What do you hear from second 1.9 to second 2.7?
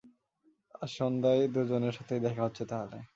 সাথেই দেখা হচ্ছে